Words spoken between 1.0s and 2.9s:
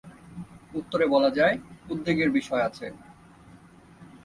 বলা যায়, উদ্বেগের বিষয় আছে।